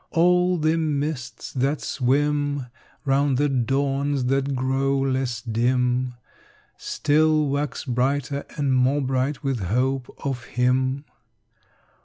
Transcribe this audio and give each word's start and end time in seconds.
All 0.09 0.57
the 0.57 0.79
mists 0.79 1.53
that 1.53 1.79
swim 1.79 2.65
Round 3.05 3.37
the 3.37 3.47
dawns 3.47 4.25
that 4.25 4.55
grow 4.55 4.97
less 4.99 5.43
dim 5.43 6.15
Still 6.75 7.45
wax 7.49 7.85
brighter 7.85 8.47
and 8.57 8.73
more 8.73 9.01
bright 9.01 9.43
with 9.43 9.59
hope 9.59 10.11
of 10.25 10.45
him. 10.45 11.05